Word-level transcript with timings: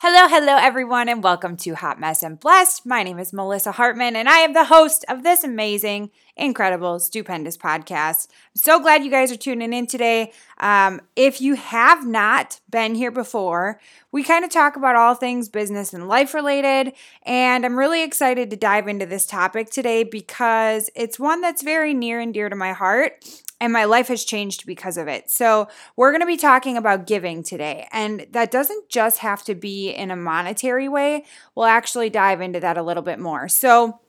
Hello, 0.00 0.28
hello, 0.28 0.58
everyone, 0.60 1.08
and 1.08 1.24
welcome 1.24 1.56
to 1.56 1.74
Hot 1.74 1.98
Mess 1.98 2.22
and 2.22 2.38
Blessed. 2.38 2.84
My 2.84 3.02
name 3.02 3.18
is 3.18 3.32
Melissa 3.32 3.72
Hartman, 3.72 4.14
and 4.14 4.28
I 4.28 4.40
am 4.40 4.52
the 4.52 4.66
host 4.66 5.06
of 5.08 5.22
this 5.22 5.42
amazing, 5.42 6.10
incredible, 6.36 6.98
stupendous 6.98 7.56
podcast. 7.56 8.28
I'm 8.28 8.56
so 8.56 8.78
glad 8.78 9.04
you 9.04 9.10
guys 9.10 9.32
are 9.32 9.36
tuning 9.36 9.72
in 9.72 9.86
today. 9.86 10.32
Um, 10.58 11.00
if 11.16 11.40
you 11.40 11.54
have 11.54 12.06
not 12.06 12.60
been 12.68 12.94
here 12.94 13.10
before, 13.10 13.80
we 14.12 14.22
kind 14.22 14.44
of 14.44 14.50
talk 14.50 14.76
about 14.76 14.96
all 14.96 15.14
things 15.14 15.48
business 15.48 15.94
and 15.94 16.08
life 16.08 16.34
related, 16.34 16.92
and 17.22 17.64
I'm 17.64 17.78
really 17.78 18.02
excited 18.02 18.50
to 18.50 18.56
dive 18.56 18.88
into 18.88 19.06
this 19.06 19.24
topic 19.24 19.70
today 19.70 20.04
because 20.04 20.90
it's 20.94 21.18
one 21.18 21.40
that's 21.40 21.62
very 21.62 21.94
near 21.94 22.20
and 22.20 22.34
dear 22.34 22.50
to 22.50 22.54
my 22.54 22.74
heart 22.74 23.24
and 23.60 23.72
my 23.72 23.84
life 23.84 24.08
has 24.08 24.24
changed 24.24 24.66
because 24.66 24.96
of 24.96 25.08
it. 25.08 25.30
So, 25.30 25.68
we're 25.96 26.10
going 26.10 26.20
to 26.20 26.26
be 26.26 26.36
talking 26.36 26.76
about 26.76 27.06
giving 27.06 27.42
today, 27.42 27.88
and 27.92 28.26
that 28.30 28.50
doesn't 28.50 28.88
just 28.88 29.18
have 29.18 29.42
to 29.44 29.54
be 29.54 29.90
in 29.90 30.10
a 30.10 30.16
monetary 30.16 30.88
way. 30.88 31.24
We'll 31.54 31.66
actually 31.66 32.10
dive 32.10 32.40
into 32.40 32.60
that 32.60 32.78
a 32.78 32.82
little 32.82 33.02
bit 33.02 33.18
more. 33.18 33.48
So, 33.48 34.00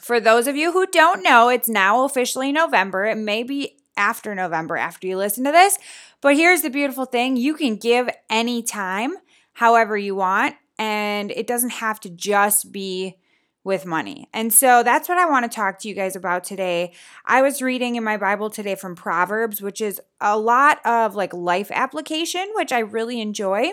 for 0.00 0.20
those 0.20 0.46
of 0.46 0.56
you 0.56 0.72
who 0.72 0.86
don't 0.86 1.22
know, 1.22 1.48
it's 1.48 1.68
now 1.68 2.04
officially 2.04 2.52
November. 2.52 3.04
It 3.04 3.18
may 3.18 3.42
be 3.42 3.78
after 3.96 4.34
November 4.34 4.76
after 4.76 5.06
you 5.06 5.16
listen 5.16 5.44
to 5.44 5.52
this, 5.52 5.78
but 6.20 6.36
here's 6.36 6.62
the 6.62 6.70
beautiful 6.70 7.04
thing 7.04 7.36
you 7.36 7.54
can 7.54 7.76
give 7.76 8.08
anytime, 8.30 9.12
however 9.52 9.96
you 9.96 10.14
want, 10.14 10.54
and 10.78 11.32
it 11.32 11.46
doesn't 11.46 11.70
have 11.70 11.98
to 12.00 12.08
just 12.08 12.70
be 12.70 13.18
with 13.68 13.84
money. 13.84 14.30
And 14.32 14.50
so 14.50 14.82
that's 14.82 15.10
what 15.10 15.18
I 15.18 15.26
want 15.26 15.44
to 15.44 15.54
talk 15.54 15.78
to 15.80 15.88
you 15.88 15.94
guys 15.94 16.16
about 16.16 16.42
today. 16.42 16.94
I 17.26 17.42
was 17.42 17.60
reading 17.60 17.96
in 17.96 18.02
my 18.02 18.16
Bible 18.16 18.48
today 18.48 18.74
from 18.74 18.96
Proverbs, 18.96 19.60
which 19.60 19.82
is 19.82 20.00
a 20.22 20.38
lot 20.38 20.84
of 20.86 21.14
like 21.14 21.34
life 21.34 21.70
application, 21.70 22.48
which 22.54 22.72
I 22.72 22.78
really 22.78 23.20
enjoy. 23.20 23.72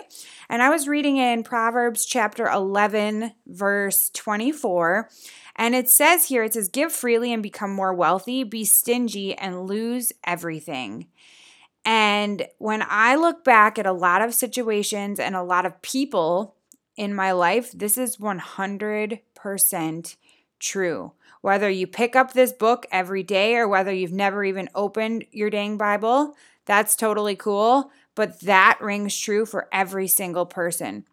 And 0.50 0.60
I 0.60 0.68
was 0.68 0.86
reading 0.86 1.16
in 1.16 1.42
Proverbs 1.42 2.04
chapter 2.04 2.46
11, 2.46 3.32
verse 3.46 4.10
24. 4.10 5.08
And 5.56 5.74
it 5.74 5.88
says 5.88 6.28
here, 6.28 6.44
it 6.44 6.52
says, 6.52 6.68
Give 6.68 6.92
freely 6.92 7.32
and 7.32 7.42
become 7.42 7.72
more 7.72 7.94
wealthy, 7.94 8.44
be 8.44 8.66
stingy 8.66 9.34
and 9.34 9.66
lose 9.66 10.12
everything. 10.24 11.06
And 11.86 12.46
when 12.58 12.84
I 12.86 13.14
look 13.14 13.44
back 13.44 13.78
at 13.78 13.86
a 13.86 13.92
lot 13.92 14.20
of 14.20 14.34
situations 14.34 15.18
and 15.18 15.34
a 15.34 15.42
lot 15.42 15.64
of 15.64 15.80
people 15.80 16.54
in 16.96 17.14
my 17.14 17.32
life, 17.32 17.72
this 17.72 17.98
is 17.98 18.16
100% 18.16 19.20
true. 20.58 21.12
Whether 21.40 21.70
you 21.70 21.86
pick 21.86 22.16
up 22.16 22.32
this 22.32 22.52
book 22.52 22.86
every 22.90 23.22
day 23.22 23.54
or 23.56 23.68
whether 23.68 23.92
you've 23.92 24.12
never 24.12 24.44
even 24.44 24.68
opened 24.74 25.24
your 25.30 25.50
dang 25.50 25.76
Bible, 25.76 26.34
that's 26.64 26.96
totally 26.96 27.36
cool. 27.36 27.90
But 28.14 28.40
that 28.40 28.78
rings 28.80 29.16
true 29.16 29.46
for 29.46 29.68
every 29.72 30.08
single 30.08 30.46
person. 30.46 31.04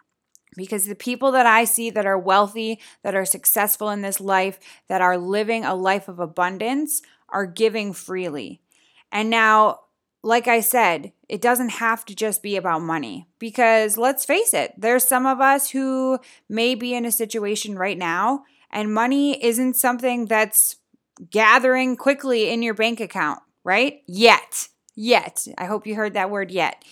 Because 0.56 0.86
the 0.86 0.95
people 0.95 1.31
that 1.31 1.45
I 1.45 1.66
see 1.66 1.90
that 1.90 2.06
are 2.06 2.17
wealthy, 2.17 2.80
that 3.03 3.16
are 3.16 3.25
successful 3.25 3.90
in 3.90 4.02
this 4.02 4.20
life, 4.20 4.59
that 4.88 5.02
are 5.02 5.18
living 5.18 5.66
a 5.66 5.75
life 5.75 6.08
of 6.08 6.20
abundance, 6.20 7.02
are 7.30 7.45
giving 7.45 7.94
freely. 7.94 8.62
And 9.12 9.30
now, 9.30 9.81
like 10.23 10.47
I 10.47 10.61
said, 10.61 11.11
it 11.27 11.41
doesn't 11.41 11.69
have 11.69 12.05
to 12.05 12.16
just 12.16 12.41
be 12.41 12.55
about 12.55 12.81
money 12.81 13.27
because 13.39 13.97
let's 13.97 14.23
face 14.23 14.53
it, 14.53 14.73
there's 14.77 15.05
some 15.05 15.25
of 15.25 15.41
us 15.41 15.71
who 15.71 16.17
may 16.47 16.75
be 16.75 16.93
in 16.93 17.05
a 17.05 17.11
situation 17.11 17.77
right 17.77 17.97
now 17.97 18.45
and 18.71 18.94
money 18.94 19.44
isn't 19.44 19.75
something 19.75 20.25
that's 20.25 20.77
gathering 21.29 21.97
quickly 21.97 22.49
in 22.49 22.63
your 22.63 22.73
bank 22.73 22.99
account, 23.01 23.39
right? 23.63 24.01
Yet. 24.07 24.69
Yet. 24.95 25.47
I 25.57 25.66
hope 25.66 25.85
you 25.85 25.95
heard 25.95 26.13
that 26.13 26.31
word 26.31 26.51
yet. 26.51 26.83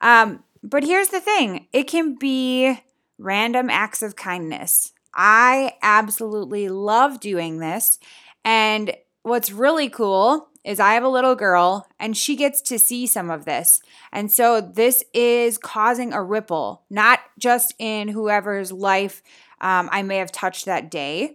Um, 0.00 0.44
but 0.62 0.84
here's 0.84 1.08
the 1.08 1.20
thing 1.20 1.66
it 1.72 1.84
can 1.84 2.14
be 2.14 2.78
random 3.18 3.68
acts 3.68 4.02
of 4.02 4.16
kindness. 4.16 4.92
I 5.12 5.74
absolutely 5.82 6.68
love 6.68 7.20
doing 7.20 7.58
this. 7.58 7.98
And 8.44 8.94
what's 9.22 9.50
really 9.50 9.88
cool 9.88 10.48
is 10.66 10.80
I 10.80 10.94
have 10.94 11.04
a 11.04 11.08
little 11.08 11.36
girl 11.36 11.86
and 11.98 12.16
she 12.16 12.34
gets 12.34 12.60
to 12.62 12.78
see 12.78 13.06
some 13.06 13.30
of 13.30 13.44
this. 13.44 13.80
And 14.12 14.30
so 14.30 14.60
this 14.60 15.04
is 15.14 15.56
causing 15.56 16.12
a 16.12 16.22
ripple, 16.22 16.82
not 16.90 17.20
just 17.38 17.72
in 17.78 18.08
whoever's 18.08 18.72
life 18.72 19.22
um, 19.60 19.88
I 19.90 20.02
may 20.02 20.18
have 20.18 20.32
touched 20.32 20.66
that 20.66 20.90
day. 20.90 21.34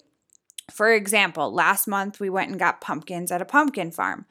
For 0.70 0.94
example, 0.94 1.52
last 1.52 1.88
month 1.88 2.20
we 2.20 2.30
went 2.30 2.52
and 2.52 2.59
got 2.59 2.81
pumpkins 2.81 3.31
at 3.31 3.41
a 3.41 3.46
pumpkin 3.46 3.90
farm. 3.90 4.25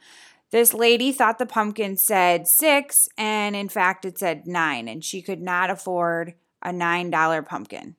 This 0.50 0.74
lady 0.74 1.12
thought 1.12 1.38
the 1.38 1.46
pumpkin 1.46 1.96
said 1.96 2.46
six, 2.48 3.08
and 3.16 3.54
in 3.54 3.68
fact, 3.68 4.04
it 4.04 4.18
said 4.18 4.46
nine, 4.46 4.88
and 4.88 5.04
she 5.04 5.22
could 5.22 5.40
not 5.40 5.70
afford 5.70 6.34
a 6.60 6.70
$9 6.70 7.46
pumpkin. 7.46 7.94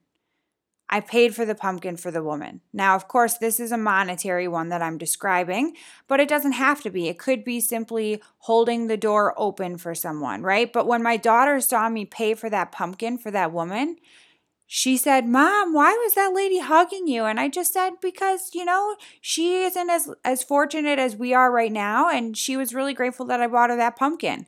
I 0.92 1.00
paid 1.00 1.34
for 1.34 1.46
the 1.46 1.56
pumpkin 1.56 1.96
for 1.96 2.12
the 2.12 2.22
woman. 2.22 2.60
Now, 2.74 2.96
of 2.96 3.08
course, 3.08 3.38
this 3.38 3.62
is 3.62 3.72
a 3.72 3.78
monetary 3.78 4.48
one 4.48 4.68
that 4.70 4.82
I'm 4.82 4.98
describing, 4.98 5.76
but 6.10 6.20
it 6.20 6.28
doesn't 6.28 6.52
have 6.52 6.82
to 6.82 6.90
be. 6.90 7.08
It 7.08 7.18
could 7.18 7.46
be 7.46 7.62
simply 7.62 8.22
holding 8.40 8.88
the 8.88 8.98
door 8.98 9.34
open 9.38 9.78
for 9.78 9.96
someone, 9.96 10.42
right? 10.42 10.72
But 10.72 10.88
when 10.88 11.02
my 11.02 11.16
daughter 11.16 11.62
saw 11.62 11.88
me 11.88 12.04
pay 12.04 12.34
for 12.34 12.50
that 12.50 12.74
pumpkin 12.74 13.18
for 13.18 13.32
that 13.32 13.54
woman, 13.54 13.96
she 14.68 14.98
said, 14.98 15.28
Mom, 15.28 15.74
why 15.74 15.92
was 15.94 16.14
that 16.16 16.34
lady 16.34 16.60
hugging 16.60 17.08
you? 17.08 17.24
And 17.24 17.40
I 17.40 17.48
just 17.48 17.74
said, 17.74 17.96
Because, 18.02 18.52
you 18.54 18.66
know, 18.66 18.96
she 19.22 19.64
isn't 19.64 19.90
as, 19.90 20.10
as 20.26 20.44
fortunate 20.44 21.00
as 21.00 21.16
we 21.16 21.34
are 21.34 21.52
right 21.52 21.72
now. 21.72 22.10
And 22.10 22.38
she 22.38 22.58
was 22.58 22.74
really 22.74 22.94
grateful 22.94 23.26
that 23.28 23.42
I 23.42 23.48
bought 23.48 23.70
her 23.70 23.76
that 23.78 23.98
pumpkin. 23.98 24.46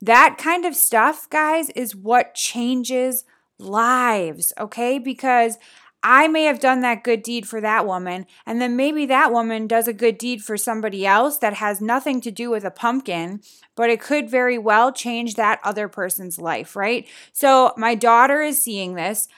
That 0.00 0.36
kind 0.38 0.64
of 0.64 0.74
stuff, 0.74 1.28
guys, 1.30 1.68
is 1.70 1.94
what 1.94 2.34
changes 2.34 3.24
lives, 3.60 4.52
okay? 4.58 4.98
Because 4.98 5.58
I 6.02 6.28
may 6.28 6.44
have 6.44 6.60
done 6.60 6.80
that 6.80 7.04
good 7.04 7.22
deed 7.22 7.46
for 7.46 7.60
that 7.60 7.86
woman, 7.86 8.26
and 8.46 8.60
then 8.60 8.74
maybe 8.74 9.04
that 9.06 9.32
woman 9.32 9.66
does 9.66 9.86
a 9.86 9.92
good 9.92 10.16
deed 10.16 10.42
for 10.42 10.56
somebody 10.56 11.06
else 11.06 11.36
that 11.38 11.54
has 11.54 11.80
nothing 11.80 12.22
to 12.22 12.30
do 12.30 12.48
with 12.48 12.64
a 12.64 12.70
pumpkin, 12.70 13.42
but 13.76 13.90
it 13.90 14.00
could 14.00 14.30
very 14.30 14.56
well 14.56 14.92
change 14.92 15.34
that 15.34 15.60
other 15.62 15.88
person's 15.88 16.38
life, 16.38 16.74
right? 16.74 17.06
So 17.32 17.74
my 17.76 17.94
daughter 17.94 18.40
is 18.40 18.62
seeing 18.62 18.94
this. 18.94 19.28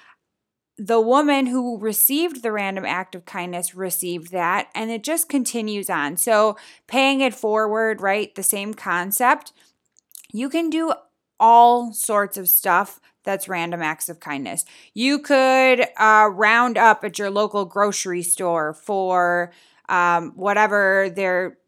The 0.78 1.00
woman 1.00 1.46
who 1.46 1.78
received 1.78 2.42
the 2.42 2.52
random 2.52 2.84
act 2.84 3.14
of 3.14 3.24
kindness 3.24 3.74
received 3.74 4.30
that, 4.30 4.68
and 4.72 4.90
it 4.90 5.02
just 5.02 5.28
continues 5.28 5.90
on. 5.90 6.16
So 6.16 6.56
paying 6.86 7.20
it 7.20 7.34
forward, 7.34 8.00
right? 8.00 8.32
The 8.34 8.42
same 8.44 8.72
concept. 8.72 9.52
You 10.32 10.48
can 10.48 10.70
do 10.70 10.94
all 11.40 11.92
sorts 11.92 12.36
of 12.36 12.48
stuff 12.48 13.00
that's 13.24 13.48
random 13.48 13.82
acts 13.82 14.08
of 14.08 14.20
kindness. 14.20 14.64
You 14.94 15.18
could 15.18 15.86
uh, 15.96 16.28
round 16.32 16.78
up 16.78 17.04
at 17.04 17.18
your 17.18 17.30
local 17.30 17.64
grocery 17.64 18.22
store 18.22 18.74
for 18.74 19.52
um, 19.88 20.32
whatever 20.36 21.10
they're 21.14 21.58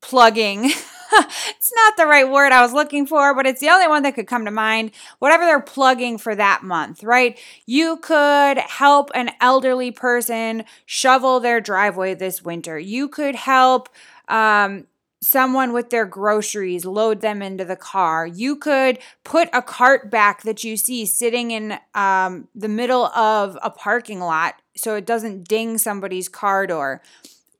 plugging. 0.00 0.64
it's 1.12 1.72
not 1.74 1.96
the 1.96 2.06
right 2.06 2.30
word 2.30 2.52
I 2.52 2.62
was 2.62 2.72
looking 2.72 3.06
for, 3.06 3.34
but 3.34 3.46
it's 3.46 3.60
the 3.60 3.70
only 3.70 3.88
one 3.88 4.02
that 4.02 4.14
could 4.14 4.26
come 4.26 4.44
to 4.44 4.50
mind. 4.50 4.92
Whatever 5.18 5.44
they're 5.44 5.60
plugging 5.60 6.18
for 6.18 6.34
that 6.34 6.62
month, 6.62 7.02
right? 7.02 7.38
You 7.64 7.98
could 7.98 8.58
help 8.58 9.10
an 9.14 9.30
elderly 9.40 9.90
person 9.90 10.64
shovel 10.84 11.40
their 11.40 11.60
driveway 11.60 12.14
this 12.14 12.42
winter. 12.42 12.78
You 12.78 13.08
could 13.08 13.34
help 13.34 13.88
um, 14.28 14.86
someone 15.26 15.72
with 15.72 15.90
their 15.90 16.06
groceries, 16.06 16.84
load 16.84 17.20
them 17.20 17.42
into 17.42 17.64
the 17.64 17.76
car. 17.76 18.26
You 18.26 18.54
could 18.54 18.98
put 19.24 19.48
a 19.52 19.60
cart 19.60 20.08
back 20.10 20.42
that 20.42 20.62
you 20.62 20.76
see 20.76 21.04
sitting 21.04 21.50
in 21.50 21.78
um, 21.94 22.46
the 22.54 22.68
middle 22.68 23.06
of 23.06 23.58
a 23.60 23.70
parking 23.70 24.20
lot 24.20 24.62
so 24.76 24.94
it 24.94 25.04
doesn't 25.04 25.48
ding 25.48 25.78
somebody's 25.78 26.28
car 26.28 26.66
door. 26.66 27.02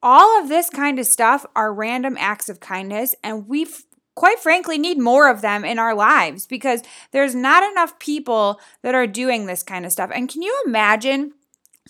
All 0.03 0.41
of 0.41 0.49
this 0.49 0.71
kind 0.71 1.01
of 1.01 1.07
stuff 1.07 1.45
are 1.57 1.73
random 1.73 2.17
acts 2.21 2.49
of 2.49 2.61
kindness, 2.61 3.15
and 3.25 3.49
we 3.49 3.67
quite 4.15 4.39
frankly 4.39 4.79
need 4.79 4.99
more 4.99 5.29
of 5.29 5.41
them 5.41 5.65
in 5.65 5.79
our 5.81 5.95
lives 5.95 6.47
because 6.47 6.83
there's 7.11 7.35
not 7.35 7.69
enough 7.69 7.99
people 7.99 8.61
that 8.83 8.95
are 8.95 9.07
doing 9.07 9.47
this 9.47 9.65
kind 9.65 9.85
of 9.85 9.93
stuff. 9.93 10.11
And 10.15 10.29
can 10.29 10.43
you 10.43 10.63
imagine? 10.67 11.33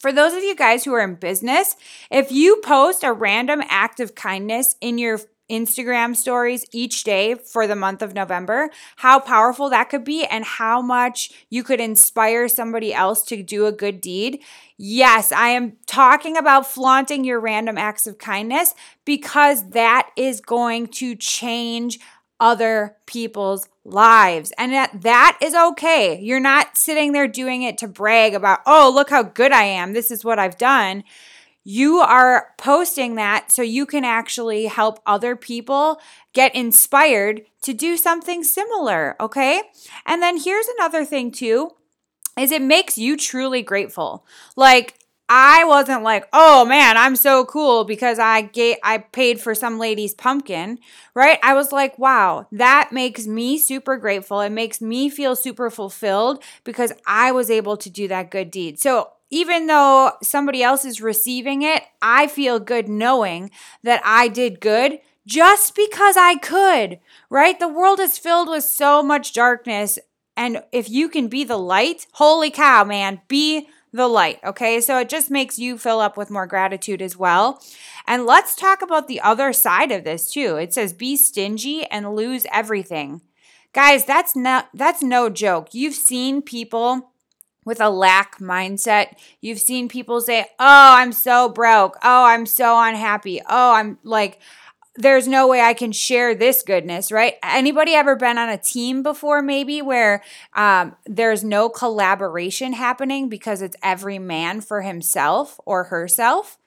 For 0.00 0.12
those 0.12 0.34
of 0.34 0.43
you 0.43 0.55
guys 0.55 0.84
who 0.84 0.93
are 0.93 1.02
in 1.02 1.14
business, 1.14 1.75
if 2.11 2.31
you 2.31 2.61
post 2.62 3.02
a 3.02 3.14
random 3.14 3.62
act 3.69 3.99
of 3.99 4.14
kindness 4.14 4.76
in 4.82 4.99
your 4.99 5.20
Instagram 5.50 6.16
stories 6.16 6.64
each 6.72 7.04
day 7.04 7.34
for 7.34 7.66
the 7.66 7.76
month 7.76 8.02
of 8.02 8.14
November, 8.14 8.70
how 8.96 9.20
powerful 9.20 9.70
that 9.70 9.88
could 9.88 10.04
be 10.04 10.25
and 10.25 10.44
how 10.44 10.82
much 10.82 11.31
you 11.50 11.62
could 11.62 11.81
inspire 11.81 12.48
somebody 12.48 12.93
else 12.93 13.22
to 13.25 13.43
do 13.43 13.66
a 13.66 13.72
good 13.72 14.00
deed. 14.00 14.43
Yes, 14.76 15.32
I 15.32 15.48
am 15.48 15.76
talking 15.87 16.37
about 16.37 16.66
flaunting 16.66 17.25
your 17.25 17.40
random 17.40 17.78
acts 17.78 18.06
of 18.06 18.19
kindness 18.19 18.75
because 19.04 19.70
that 19.70 20.10
is 20.16 20.40
going 20.40 20.88
to 20.88 21.14
change 21.14 21.98
other 22.38 22.96
people's 23.06 23.69
lives. 23.84 24.52
And 24.58 24.72
that, 24.72 25.02
that 25.02 25.38
is 25.40 25.54
okay. 25.54 26.20
You're 26.20 26.40
not 26.40 26.76
sitting 26.76 27.12
there 27.12 27.28
doing 27.28 27.62
it 27.62 27.78
to 27.78 27.88
brag 27.88 28.34
about, 28.34 28.60
oh, 28.66 28.93
look 28.94 29.10
how 29.10 29.22
good 29.22 29.52
I 29.52 29.62
am. 29.62 29.93
This 29.93 30.10
is 30.10 30.25
what 30.25 30.38
I've 30.38 30.58
done 30.58 31.04
you 31.68 31.98
are 31.98 32.54
posting 32.58 33.16
that 33.16 33.50
so 33.50 33.60
you 33.60 33.86
can 33.86 34.04
actually 34.04 34.66
help 34.66 35.00
other 35.04 35.34
people 35.34 36.00
get 36.32 36.54
inspired 36.54 37.42
to 37.62 37.74
do 37.74 37.96
something 37.96 38.44
similar, 38.44 39.16
okay? 39.18 39.62
And 40.06 40.22
then 40.22 40.38
here's 40.40 40.68
another 40.78 41.04
thing 41.04 41.32
too. 41.32 41.72
is 42.38 42.52
it 42.52 42.62
makes 42.62 42.98
you 42.98 43.16
truly 43.16 43.62
grateful. 43.62 44.24
Like 44.56 44.94
I 45.28 45.64
wasn't 45.64 46.04
like, 46.04 46.28
"Oh 46.32 46.64
man, 46.64 46.96
I'm 46.96 47.16
so 47.16 47.44
cool 47.44 47.84
because 47.84 48.19
I 48.20 48.42
gave 48.42 48.76
I 48.84 48.98
paid 48.98 49.40
for 49.40 49.54
some 49.54 49.78
lady's 49.78 50.14
pumpkin." 50.14 50.78
Right? 51.14 51.38
I 51.42 51.54
was 51.54 51.72
like, 51.72 51.98
"Wow, 51.98 52.46
that 52.52 52.90
makes 52.92 53.26
me 53.26 53.58
super 53.58 53.96
grateful. 53.96 54.40
It 54.40 54.50
makes 54.52 54.80
me 54.80 55.08
feel 55.10 55.34
super 55.34 55.70
fulfilled 55.70 56.42
because 56.64 56.92
I 57.06 57.32
was 57.32 57.50
able 57.50 57.76
to 57.78 57.90
do 57.90 58.06
that 58.08 58.30
good 58.30 58.50
deed." 58.50 58.78
So, 58.80 59.10
even 59.31 59.67
though 59.67 60.12
somebody 60.23 60.62
else 60.62 60.84
is 60.84 61.00
receiving 61.00 61.62
it, 61.62 61.82
I 62.00 62.26
feel 62.26 62.61
good 62.61 62.88
knowing 62.88 63.50
that 63.82 64.00
I 64.05 64.28
did 64.28 64.61
good 64.61 65.00
just 65.26 65.75
because 65.75 66.17
I 66.17 66.37
could, 66.37 67.00
right? 67.28 67.58
The 67.58 67.69
world 67.69 67.99
is 67.99 68.19
filled 68.19 68.49
with 68.49 68.64
so 68.64 69.02
much 69.02 69.32
darkness. 69.32 69.99
And 70.37 70.62
if 70.70 70.88
you 70.88 71.08
can 71.08 71.28
be 71.28 71.43
the 71.43 71.58
light, 71.58 72.06
holy 72.12 72.50
cow, 72.50 72.84
man, 72.84 73.20
be 73.26 73.69
the 73.93 74.06
light. 74.06 74.38
Okay. 74.44 74.81
So 74.81 74.99
it 74.99 75.08
just 75.08 75.31
makes 75.31 75.58
you 75.58 75.79
fill 75.79 76.00
up 76.00 76.17
with 76.17 76.31
more 76.31 76.46
gratitude 76.46 77.02
as 77.02 77.17
well. 77.17 77.62
And 78.06 78.26
let's 78.26 78.55
talk 78.55 78.82
about 78.82 79.08
the 79.08 79.20
other 79.20 79.52
side 79.52 79.90
of 79.90 80.05
this 80.05 80.31
too. 80.31 80.56
It 80.56 80.72
says 80.72 80.93
be 80.93 81.17
stingy 81.17 81.84
and 81.87 82.14
lose 82.14 82.46
everything. 82.52 83.22
Guys, 83.72 84.05
that's 84.05 84.37
not 84.37 84.69
that's 84.72 85.02
no 85.02 85.29
joke. 85.29 85.69
You've 85.72 85.94
seen 85.94 86.40
people 86.40 87.11
with 87.66 87.80
a 87.80 87.90
lack 87.90 88.38
mindset. 88.38 89.18
You've 89.42 89.60
seen 89.60 89.88
people 89.88 90.22
say, 90.22 90.46
"Oh, 90.58 90.94
I'm 90.96 91.12
so 91.12 91.50
broke. 91.50 91.98
Oh, 92.02 92.24
I'm 92.24 92.46
so 92.46 92.80
unhappy. 92.80 93.42
Oh, 93.46 93.74
I'm 93.74 93.98
like 94.02 94.40
there's 94.98 95.28
no 95.28 95.46
way 95.46 95.60
I 95.60 95.74
can 95.74 95.92
share 95.92 96.34
this 96.34 96.62
goodness, 96.62 97.12
right? 97.12 97.34
Anybody 97.42 97.92
ever 97.94 98.16
been 98.16 98.38
on 98.38 98.48
a 98.48 98.56
team 98.56 99.02
before, 99.02 99.42
maybe 99.42 99.82
where 99.82 100.22
um, 100.54 100.96
there's 101.04 101.44
no 101.44 101.68
collaboration 101.68 102.72
happening 102.72 103.28
because 103.28 103.62
it's 103.62 103.76
every 103.82 104.19
man 104.19 104.60
for 104.60 104.82
himself 104.82 105.60
or 105.64 105.84
herself? 105.84 106.58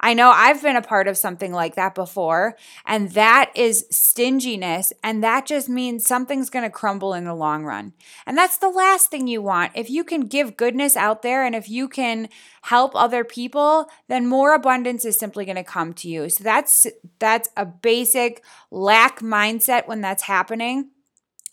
I 0.00 0.14
know 0.14 0.30
I've 0.30 0.62
been 0.62 0.76
a 0.76 0.82
part 0.82 1.08
of 1.08 1.16
something 1.16 1.52
like 1.52 1.74
that 1.74 1.94
before, 1.94 2.56
and 2.86 3.10
that 3.12 3.50
is 3.54 3.86
stinginess, 3.90 4.92
and 5.02 5.24
that 5.24 5.44
just 5.44 5.68
means 5.68 6.06
something's 6.06 6.50
going 6.50 6.64
to 6.64 6.70
crumble 6.70 7.14
in 7.14 7.24
the 7.24 7.34
long 7.34 7.64
run. 7.64 7.92
And 8.24 8.38
that's 8.38 8.58
the 8.58 8.68
last 8.68 9.10
thing 9.10 9.26
you 9.26 9.42
want. 9.42 9.72
If 9.74 9.90
you 9.90 10.04
can 10.04 10.26
give 10.26 10.56
goodness 10.56 10.96
out 10.96 11.22
there 11.22 11.44
and 11.44 11.54
if 11.54 11.68
you 11.68 11.88
can 11.88 12.28
help 12.62 12.94
other 12.94 13.24
people, 13.24 13.86
then 14.06 14.26
more 14.26 14.54
abundance 14.54 15.04
is 15.04 15.18
simply 15.18 15.44
going 15.44 15.56
to 15.56 15.64
come 15.64 15.92
to 15.94 16.08
you. 16.08 16.28
So 16.28 16.44
that's 16.44 16.86
that's 17.18 17.48
a 17.56 17.66
basic 17.66 18.44
lack 18.70 19.20
mindset 19.20 19.88
when 19.88 20.00
that's 20.00 20.24
happening. 20.24 20.90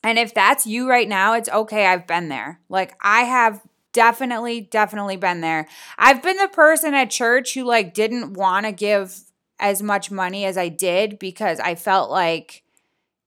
And 0.04 0.20
if 0.20 0.36
that's 0.36 0.68
you 0.68 0.88
right 0.88 1.10
now, 1.10 1.34
it's 1.34 1.50
okay. 1.50 1.88
I've 1.88 2.06
been 2.06 2.30
there. 2.30 2.60
Like 2.70 2.96
I 3.02 3.22
have 3.22 3.62
definitely, 3.96 4.60
definitely 4.60 5.16
been 5.16 5.40
there. 5.40 5.68
I've 5.98 6.22
been 6.22 6.36
the 6.36 6.50
person 6.50 6.94
at 6.94 7.10
church 7.10 7.54
who 7.54 7.64
like 7.64 7.94
didn't 7.94 8.34
want 8.34 8.66
to 8.66 8.74
give 8.74 9.22
as 9.58 9.82
much 9.82 10.12
money 10.12 10.44
as 10.44 10.58
I 10.58 10.68
did 10.68 11.18
because 11.18 11.62
I 11.62 11.76
felt 11.76 12.12
like 12.12 12.64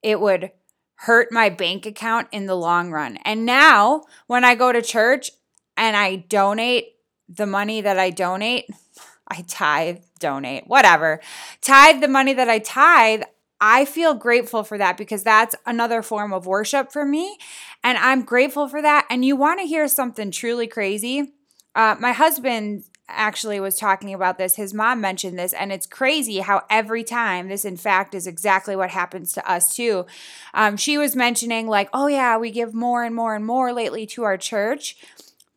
it 0.02 0.20
would 0.20 0.52
hurt 0.96 1.32
my 1.32 1.48
bank 1.48 1.86
account 1.86 2.28
in 2.32 2.44
the 2.44 2.54
long 2.54 2.90
run. 2.90 3.16
And 3.24 3.46
now 3.46 4.02
when 4.26 4.44
I 4.44 4.54
go 4.54 4.70
to 4.70 4.82
church 4.82 5.30
and 5.74 5.96
I 5.96 6.16
donate 6.16 6.96
the 7.30 7.46
money 7.46 7.80
that 7.80 7.98
I 7.98 8.10
donate, 8.10 8.66
I 9.28 9.44
tithe, 9.48 10.00
donate, 10.18 10.66
whatever, 10.66 11.20
tithe 11.62 12.02
the 12.02 12.08
money 12.08 12.34
that 12.34 12.50
I 12.50 12.58
tithe, 12.58 13.22
I 13.60 13.84
feel 13.84 14.14
grateful 14.14 14.62
for 14.62 14.78
that 14.78 14.96
because 14.96 15.22
that's 15.22 15.54
another 15.66 16.02
form 16.02 16.32
of 16.32 16.46
worship 16.46 16.92
for 16.92 17.04
me. 17.04 17.38
And 17.82 17.98
I'm 17.98 18.22
grateful 18.22 18.68
for 18.68 18.80
that. 18.82 19.06
And 19.10 19.24
you 19.24 19.36
want 19.36 19.60
to 19.60 19.66
hear 19.66 19.88
something 19.88 20.30
truly 20.30 20.66
crazy? 20.66 21.32
Uh, 21.74 21.96
my 21.98 22.12
husband 22.12 22.84
actually 23.08 23.58
was 23.58 23.76
talking 23.78 24.12
about 24.12 24.38
this. 24.38 24.56
His 24.56 24.74
mom 24.74 25.00
mentioned 25.00 25.38
this, 25.38 25.52
and 25.52 25.72
it's 25.72 25.86
crazy 25.86 26.38
how 26.40 26.62
every 26.68 27.02
time 27.02 27.48
this, 27.48 27.64
in 27.64 27.76
fact, 27.76 28.14
is 28.14 28.26
exactly 28.26 28.76
what 28.76 28.90
happens 28.90 29.32
to 29.32 29.50
us 29.50 29.74
too. 29.74 30.06
Um, 30.54 30.76
she 30.76 30.98
was 30.98 31.16
mentioning, 31.16 31.66
like, 31.68 31.88
oh, 31.92 32.06
yeah, 32.06 32.36
we 32.36 32.50
give 32.50 32.74
more 32.74 33.02
and 33.02 33.14
more 33.14 33.34
and 33.34 33.46
more 33.46 33.72
lately 33.72 34.06
to 34.08 34.24
our 34.24 34.36
church. 34.36 34.96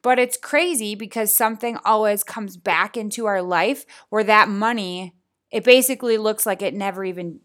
But 0.02 0.18
it's 0.18 0.38
crazy 0.38 0.96
because 0.96 1.36
something 1.36 1.78
always 1.86 2.24
comes 2.24 2.58
back 2.58 2.98
into 2.98 3.26
our 3.26 3.42
life 3.42 3.86
where 4.10 4.24
that 4.24 4.50
money, 4.50 5.14
it 5.52 5.64
basically 5.64 6.18
looks 6.18 6.46
like 6.46 6.62
it 6.62 6.74
never 6.74 7.04
even 7.04 7.42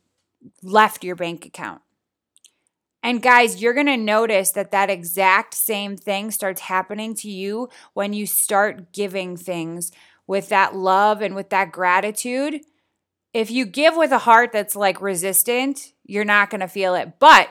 left 0.63 1.05
your 1.05 1.17
bank 1.17 1.47
account. 1.47 1.83
And 3.03 3.23
guys, 3.23 3.63
you're 3.63 3.75
going 3.75 3.87
to 3.87 3.97
notice 3.97 4.51
that 4.53 4.73
that 4.73 4.91
exact 4.91 5.55
same 5.55 5.97
thing 5.97 6.31
starts 6.31 6.63
happening 6.63 7.15
to 7.17 7.31
you 7.31 7.69
when 7.95 8.13
you 8.13 8.27
start 8.27 8.93
giving 8.93 9.37
things 9.37 9.93
with 10.27 10.49
that 10.49 10.75
love 10.75 11.23
and 11.23 11.35
with 11.37 11.51
that 11.51 11.71
gratitude. 11.71 12.63
If 13.33 13.51
you 13.51 13.65
give 13.65 13.97
with 13.97 14.11
a 14.11 14.19
heart 14.19 14.51
that's 14.53 14.75
like 14.75 15.01
resistant, 15.01 15.93
you're 16.05 16.25
not 16.25 16.51
going 16.51 16.63
to 16.63 16.69
feel 16.69 16.95
it. 16.95 17.21
But 17.21 17.49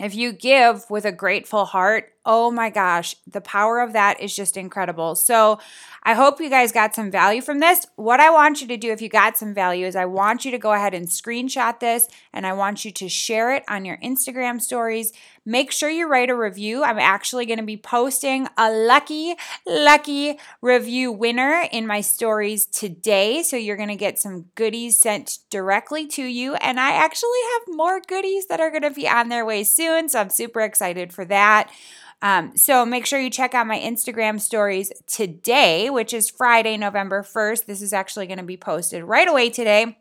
if 0.00 0.14
you 0.14 0.32
give 0.32 0.84
with 0.90 1.04
a 1.04 1.12
grateful 1.12 1.64
heart, 1.64 2.13
oh 2.26 2.50
my 2.50 2.70
gosh, 2.70 3.16
the 3.26 3.40
power 3.40 3.80
of 3.80 3.92
that 3.92 4.20
is 4.20 4.34
just 4.34 4.56
incredible. 4.56 5.14
So, 5.14 5.58
I 6.06 6.12
hope 6.12 6.38
you 6.38 6.50
guys 6.50 6.70
got 6.70 6.94
some 6.94 7.10
value 7.10 7.40
from 7.40 7.60
this. 7.60 7.86
What 7.96 8.20
I 8.20 8.28
want 8.28 8.60
you 8.60 8.68
to 8.68 8.76
do 8.76 8.92
if 8.92 9.00
you 9.00 9.08
got 9.08 9.38
some 9.38 9.54
value 9.54 9.86
is 9.86 9.96
I 9.96 10.04
want 10.04 10.44
you 10.44 10.50
to 10.50 10.58
go 10.58 10.74
ahead 10.74 10.92
and 10.92 11.08
screenshot 11.08 11.80
this 11.80 12.08
and 12.30 12.46
I 12.46 12.52
want 12.52 12.84
you 12.84 12.90
to 12.90 13.08
share 13.08 13.54
it 13.54 13.64
on 13.68 13.86
your 13.86 13.96
Instagram 13.96 14.60
stories. 14.60 15.14
Make 15.46 15.72
sure 15.72 15.88
you 15.88 16.06
write 16.06 16.28
a 16.28 16.36
review. 16.36 16.84
I'm 16.84 16.98
actually 16.98 17.46
going 17.46 17.58
to 17.58 17.64
be 17.64 17.78
posting 17.78 18.48
a 18.58 18.70
lucky, 18.70 19.34
lucky 19.66 20.38
review 20.60 21.10
winner 21.10 21.66
in 21.72 21.86
my 21.86 22.02
stories 22.02 22.66
today. 22.66 23.42
So 23.42 23.56
you're 23.56 23.76
going 23.76 23.88
to 23.88 23.96
get 23.96 24.18
some 24.18 24.50
goodies 24.56 24.98
sent 24.98 25.38
directly 25.48 26.06
to 26.08 26.22
you. 26.22 26.54
And 26.56 26.78
I 26.78 26.92
actually 26.92 27.30
have 27.54 27.76
more 27.76 28.02
goodies 28.06 28.46
that 28.48 28.60
are 28.60 28.70
going 28.70 28.82
to 28.82 28.90
be 28.90 29.08
on 29.08 29.30
their 29.30 29.46
way 29.46 29.64
soon. 29.64 30.10
So 30.10 30.20
I'm 30.20 30.30
super 30.30 30.60
excited 30.60 31.14
for 31.14 31.24
that. 31.24 31.70
Um, 32.24 32.56
so 32.56 32.86
make 32.86 33.04
sure 33.04 33.20
you 33.20 33.28
check 33.28 33.54
out 33.54 33.66
my 33.66 33.78
Instagram 33.78 34.40
stories 34.40 34.90
today, 35.06 35.90
which 35.90 36.14
is 36.14 36.30
Friday, 36.30 36.78
November 36.78 37.22
1st. 37.22 37.66
This 37.66 37.82
is 37.82 37.92
actually 37.92 38.26
going 38.26 38.38
to 38.38 38.44
be 38.44 38.56
posted 38.56 39.04
right 39.04 39.28
away 39.28 39.50
today. 39.50 39.98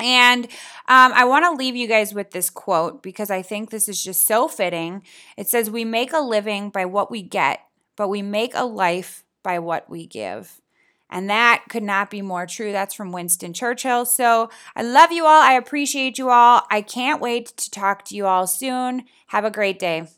And 0.00 0.46
um, 0.88 1.12
I 1.14 1.24
want 1.24 1.44
to 1.44 1.52
leave 1.52 1.76
you 1.76 1.86
guys 1.86 2.12
with 2.12 2.32
this 2.32 2.50
quote 2.50 3.00
because 3.00 3.30
I 3.30 3.42
think 3.42 3.70
this 3.70 3.88
is 3.88 4.02
just 4.02 4.26
so 4.26 4.48
fitting. 4.48 5.04
It 5.36 5.48
says, 5.48 5.70
We 5.70 5.84
make 5.84 6.12
a 6.12 6.18
living 6.18 6.70
by 6.70 6.84
what 6.84 7.12
we 7.12 7.22
get, 7.22 7.60
but 7.94 8.08
we 8.08 8.22
make 8.22 8.56
a 8.56 8.64
life 8.64 9.22
by 9.44 9.60
what 9.60 9.88
we 9.88 10.04
give. 10.04 10.60
And 11.08 11.30
that 11.30 11.66
could 11.70 11.84
not 11.84 12.10
be 12.10 12.22
more 12.22 12.44
true. 12.44 12.72
That's 12.72 12.94
from 12.94 13.12
Winston 13.12 13.52
Churchill. 13.52 14.04
So 14.04 14.50
I 14.74 14.82
love 14.82 15.12
you 15.12 15.26
all. 15.26 15.42
I 15.42 15.52
appreciate 15.52 16.18
you 16.18 16.30
all. 16.30 16.62
I 16.72 16.82
can't 16.82 17.20
wait 17.20 17.56
to 17.58 17.70
talk 17.70 18.04
to 18.06 18.16
you 18.16 18.26
all 18.26 18.48
soon. 18.48 19.04
Have 19.28 19.44
a 19.44 19.50
great 19.50 19.78
day. 19.78 20.08